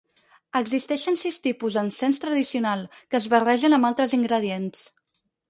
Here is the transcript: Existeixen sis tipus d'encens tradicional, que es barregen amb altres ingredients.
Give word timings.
Existeixen 0.59 1.19
sis 1.23 1.37
tipus 1.47 1.77
d'encens 1.79 2.17
tradicional, 2.23 2.83
que 3.09 3.19
es 3.21 3.29
barregen 3.35 3.79
amb 3.79 3.91
altres 3.93 4.19
ingredients. 4.21 4.83